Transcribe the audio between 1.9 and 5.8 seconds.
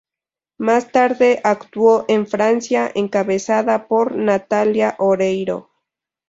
en "Francia", encabezada por Natalia Oreiro.